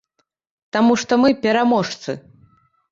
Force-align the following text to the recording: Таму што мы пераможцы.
Таму 0.77 0.97
што 1.03 1.21
мы 1.25 1.29
пераможцы. 1.47 2.21